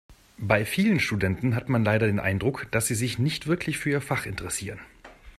Bei 0.39 0.65
vielen 0.65 0.99
Studenten 0.99 1.53
hat 1.55 1.69
man 1.69 1.85
leider 1.85 2.07
den 2.07 2.19
Eindruck, 2.19 2.65
dass 2.71 2.87
sie 2.87 2.95
sich 2.95 3.19
nicht 3.19 3.45
wirklich 3.45 3.77
für 3.77 3.91
ihr 3.91 4.01
Fach 4.01 4.25
interessieren. 4.25 4.79